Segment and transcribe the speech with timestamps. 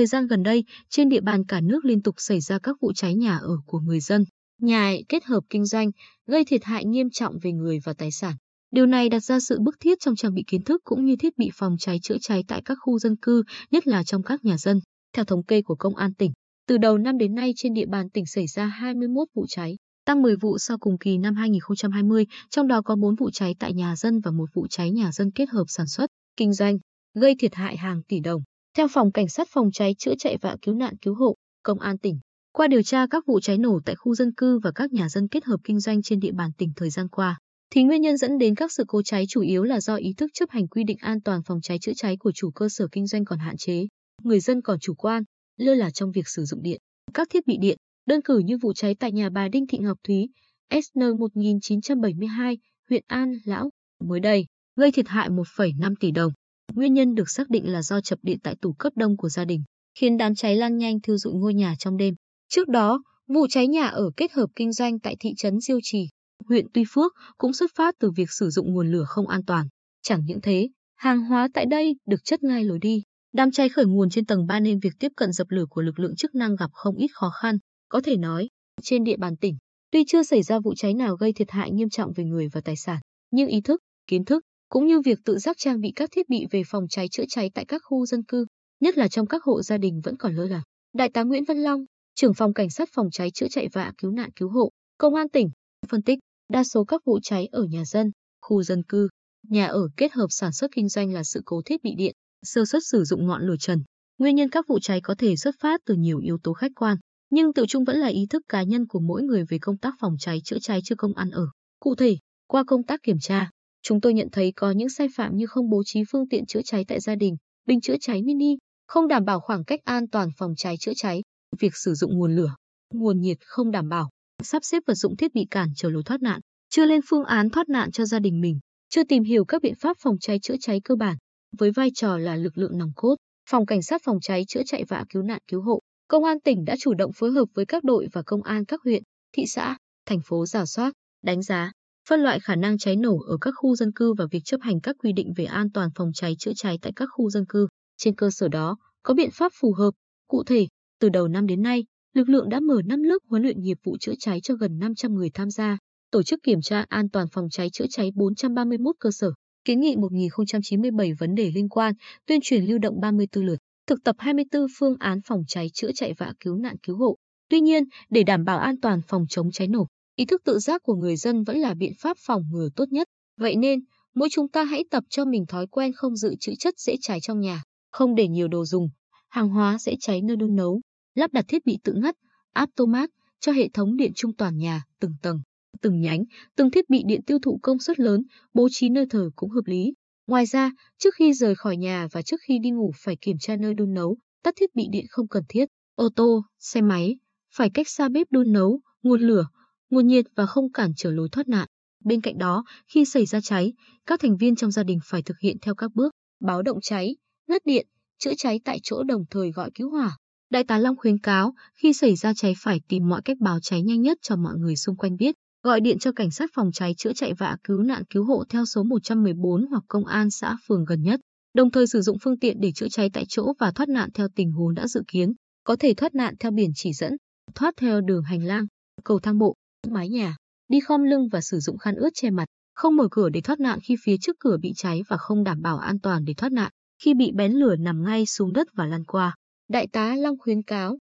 [0.00, 2.92] Thời gian gần đây, trên địa bàn cả nước liên tục xảy ra các vụ
[2.92, 4.24] cháy nhà ở của người dân,
[4.60, 5.90] nhà kết hợp kinh doanh,
[6.26, 8.34] gây thiệt hại nghiêm trọng về người và tài sản.
[8.70, 11.38] Điều này đặt ra sự bức thiết trong trang bị kiến thức cũng như thiết
[11.38, 14.58] bị phòng cháy chữa cháy tại các khu dân cư, nhất là trong các nhà
[14.58, 14.80] dân.
[15.12, 16.32] Theo thống kê của Công an tỉnh,
[16.68, 20.22] từ đầu năm đến nay trên địa bàn tỉnh xảy ra 21 vụ cháy, tăng
[20.22, 23.96] 10 vụ so cùng kỳ năm 2020, trong đó có 4 vụ cháy tại nhà
[23.96, 26.78] dân và một vụ cháy nhà dân kết hợp sản xuất, kinh doanh,
[27.14, 28.42] gây thiệt hại hàng tỷ đồng.
[28.76, 31.98] Theo Phòng Cảnh sát Phòng cháy chữa cháy và Cứu nạn Cứu hộ, Công an
[31.98, 32.18] tỉnh,
[32.52, 35.28] qua điều tra các vụ cháy nổ tại khu dân cư và các nhà dân
[35.28, 37.38] kết hợp kinh doanh trên địa bàn tỉnh thời gian qua,
[37.70, 40.30] thì nguyên nhân dẫn đến các sự cố cháy chủ yếu là do ý thức
[40.34, 43.06] chấp hành quy định an toàn phòng cháy chữa cháy của chủ cơ sở kinh
[43.06, 43.86] doanh còn hạn chế,
[44.22, 45.22] người dân còn chủ quan,
[45.56, 46.80] lơ là trong việc sử dụng điện,
[47.14, 49.98] các thiết bị điện, đơn cử như vụ cháy tại nhà bà Đinh Thị Ngọc
[50.04, 50.28] Thúy,
[50.70, 52.58] SN 1972,
[52.88, 53.70] huyện An Lão,
[54.04, 56.32] mới đây, gây thiệt hại 1,5 tỷ đồng.
[56.74, 59.44] Nguyên nhân được xác định là do chập điện tại tủ cấp đông của gia
[59.44, 59.62] đình,
[59.98, 62.14] khiến đám cháy lan nhanh thiêu dụi ngôi nhà trong đêm.
[62.48, 66.08] Trước đó, vụ cháy nhà ở kết hợp kinh doanh tại thị trấn Diêu Trì,
[66.48, 69.66] huyện Tuy Phước cũng xuất phát từ việc sử dụng nguồn lửa không an toàn.
[70.02, 73.02] Chẳng những thế, hàng hóa tại đây được chất ngay lối đi.
[73.32, 75.98] Đám cháy khởi nguồn trên tầng 3 nên việc tiếp cận dập lửa của lực
[75.98, 77.58] lượng chức năng gặp không ít khó khăn.
[77.88, 78.48] Có thể nói,
[78.82, 79.56] trên địa bàn tỉnh,
[79.90, 82.60] tuy chưa xảy ra vụ cháy nào gây thiệt hại nghiêm trọng về người và
[82.64, 82.98] tài sản,
[83.30, 86.46] nhưng ý thức, kiến thức cũng như việc tự giác trang bị các thiết bị
[86.50, 88.46] về phòng cháy chữa cháy tại các khu dân cư,
[88.80, 90.62] nhất là trong các hộ gia đình vẫn còn lơ là.
[90.92, 94.10] Đại tá Nguyễn Văn Long, trưởng phòng cảnh sát phòng cháy chữa cháy và cứu
[94.10, 95.50] nạn cứu hộ, công an tỉnh,
[95.88, 98.10] phân tích, đa số các vụ cháy ở nhà dân,
[98.40, 99.08] khu dân cư,
[99.48, 102.64] nhà ở kết hợp sản xuất kinh doanh là sự cố thiết bị điện, sơ
[102.64, 103.82] suất sử dụng ngọn lửa trần.
[104.18, 106.96] Nguyên nhân các vụ cháy có thể xuất phát từ nhiều yếu tố khách quan,
[107.30, 109.94] nhưng tự chung vẫn là ý thức cá nhân của mỗi người về công tác
[110.00, 111.46] phòng cháy chữa cháy chưa công ăn ở.
[111.80, 113.50] Cụ thể, qua công tác kiểm tra,
[113.82, 116.60] chúng tôi nhận thấy có những sai phạm như không bố trí phương tiện chữa
[116.64, 118.56] cháy tại gia đình, bình chữa cháy mini,
[118.86, 121.22] không đảm bảo khoảng cách an toàn phòng cháy chữa cháy,
[121.60, 122.54] việc sử dụng nguồn lửa,
[122.94, 124.10] nguồn nhiệt không đảm bảo,
[124.42, 126.40] sắp xếp vật dụng thiết bị cản trở lối thoát nạn,
[126.70, 129.74] chưa lên phương án thoát nạn cho gia đình mình, chưa tìm hiểu các biện
[129.80, 131.16] pháp phòng cháy chữa cháy cơ bản.
[131.58, 133.16] Với vai trò là lực lượng nòng cốt,
[133.50, 136.64] Phòng Cảnh sát phòng cháy chữa cháy và cứu nạn cứu hộ, Công an tỉnh
[136.64, 139.02] đã chủ động phối hợp với các đội và công an các huyện,
[139.32, 141.72] thị xã, thành phố giả soát, đánh giá,
[142.08, 144.80] phân loại khả năng cháy nổ ở các khu dân cư và việc chấp hành
[144.80, 147.68] các quy định về an toàn phòng cháy chữa cháy tại các khu dân cư.
[147.96, 149.90] Trên cơ sở đó, có biện pháp phù hợp.
[150.28, 150.66] Cụ thể,
[151.00, 151.84] từ đầu năm đến nay,
[152.14, 155.14] lực lượng đã mở 5 lớp huấn luyện nghiệp vụ chữa cháy cho gần 500
[155.14, 155.78] người tham gia,
[156.10, 159.32] tổ chức kiểm tra an toàn phòng cháy chữa cháy 431 cơ sở,
[159.64, 161.94] kiến nghị 1097 vấn đề liên quan,
[162.26, 166.14] tuyên truyền lưu động 34 lượt, thực tập 24 phương án phòng cháy chữa cháy
[166.18, 167.16] và cứu nạn cứu hộ.
[167.48, 170.82] Tuy nhiên, để đảm bảo an toàn phòng chống cháy nổ, ý thức tự giác
[170.82, 173.08] của người dân vẫn là biện pháp phòng ngừa tốt nhất.
[173.36, 173.80] Vậy nên,
[174.14, 177.18] mỗi chúng ta hãy tập cho mình thói quen không dự trữ chất dễ cháy
[177.22, 178.88] trong nhà, không để nhiều đồ dùng,
[179.28, 180.80] hàng hóa dễ cháy nơi đun nấu,
[181.14, 182.14] lắp đặt thiết bị tự ngắt,
[182.52, 183.10] áp to mát
[183.40, 185.40] cho hệ thống điện trung toàn nhà, từng tầng,
[185.82, 186.24] từng nhánh,
[186.56, 188.22] từng thiết bị điện tiêu thụ công suất lớn,
[188.54, 189.92] bố trí nơi thờ cũng hợp lý.
[190.26, 193.56] Ngoài ra, trước khi rời khỏi nhà và trước khi đi ngủ phải kiểm tra
[193.56, 195.64] nơi đun nấu, tắt thiết bị điện không cần thiết.
[195.94, 197.16] Ô tô, xe máy,
[197.54, 199.46] phải cách xa bếp đun nấu, nguồn lửa,
[199.90, 201.68] nguồn nhiệt và không cản trở lối thoát nạn.
[202.04, 203.72] Bên cạnh đó, khi xảy ra cháy,
[204.06, 207.16] các thành viên trong gia đình phải thực hiện theo các bước báo động cháy,
[207.48, 207.86] ngắt điện,
[208.18, 210.16] chữa cháy tại chỗ đồng thời gọi cứu hỏa.
[210.50, 213.82] Đại tá Long khuyến cáo, khi xảy ra cháy phải tìm mọi cách báo cháy
[213.82, 216.94] nhanh nhất cho mọi người xung quanh biết, gọi điện cho cảnh sát phòng cháy
[216.98, 220.84] chữa cháy và cứu nạn cứu hộ theo số 114 hoặc công an xã phường
[220.84, 221.20] gần nhất,
[221.54, 224.28] đồng thời sử dụng phương tiện để chữa cháy tại chỗ và thoát nạn theo
[224.34, 225.32] tình huống đã dự kiến,
[225.64, 227.12] có thể thoát nạn theo biển chỉ dẫn,
[227.54, 228.66] thoát theo đường hành lang,
[229.04, 229.54] cầu thang bộ,
[229.90, 230.36] mái nhà,
[230.68, 233.60] đi khom lưng và sử dụng khăn ướt che mặt, không mở cửa để thoát
[233.60, 236.52] nạn khi phía trước cửa bị cháy và không đảm bảo an toàn để thoát
[236.52, 239.34] nạn khi bị bén lửa nằm ngay xuống đất và lan qua.
[239.68, 240.98] Đại tá Long khuyến cáo,